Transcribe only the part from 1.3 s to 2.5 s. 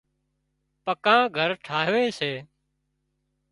گھر ٽاهوي سي